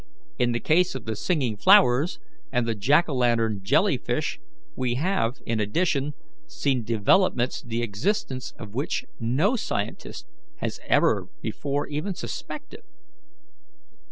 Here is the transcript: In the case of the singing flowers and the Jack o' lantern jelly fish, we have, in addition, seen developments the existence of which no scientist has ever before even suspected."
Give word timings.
In 0.39 0.51
the 0.51 0.59
case 0.59 0.95
of 0.95 1.05
the 1.05 1.15
singing 1.15 1.55
flowers 1.57 2.17
and 2.51 2.67
the 2.67 2.73
Jack 2.73 3.07
o' 3.07 3.13
lantern 3.13 3.59
jelly 3.61 3.99
fish, 3.99 4.39
we 4.75 4.95
have, 4.95 5.37
in 5.45 5.59
addition, 5.59 6.13
seen 6.47 6.83
developments 6.83 7.61
the 7.61 7.83
existence 7.83 8.51
of 8.57 8.73
which 8.73 9.05
no 9.19 9.55
scientist 9.55 10.25
has 10.55 10.79
ever 10.87 11.27
before 11.43 11.85
even 11.87 12.15
suspected." 12.15 12.81